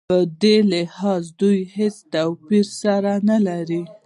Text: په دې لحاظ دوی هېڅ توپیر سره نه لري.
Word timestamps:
په 0.09 0.17
دې 0.41 0.57
لحاظ 0.73 1.23
دوی 1.41 1.59
هېڅ 1.75 1.95
توپیر 2.13 2.65
سره 2.81 3.11
نه 3.29 3.37
لري. 3.47 3.81